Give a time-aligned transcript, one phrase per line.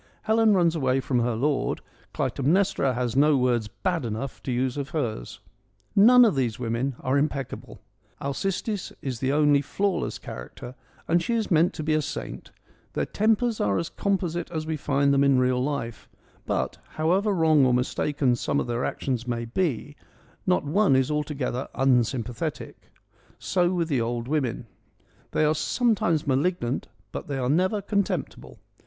[0.23, 1.79] Helen runs away from her lord;
[2.11, 5.41] Clytemnestra has no words bad enough to use of hers.
[5.95, 7.83] None of these women are impeccable—
[8.27, 10.73] Alcestis is the only flawless character
[11.07, 12.49] and she is meant to be a saint—
[12.93, 16.09] their tempers are as composite as we find them in real life;
[16.47, 19.95] but, however wrong or mistaken some of their actions may be,
[20.47, 22.89] not one is altogether unsym pathetic.
[23.37, 24.65] So with the old women.
[25.29, 28.57] They are some times malignant, but they are never contemptible.